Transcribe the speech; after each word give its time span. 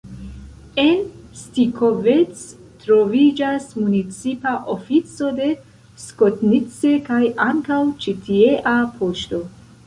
En 0.83 1.01
Stikovec 1.41 2.39
troviĝas 2.85 3.67
municipa 3.81 4.55
ofico 4.77 5.29
de 5.41 5.51
Skotnice 6.07 6.95
kaj 7.11 7.21
ankaŭ 7.47 7.79
ĉi 8.07 8.17
tiea 8.27 8.77
poŝto. 8.97 9.45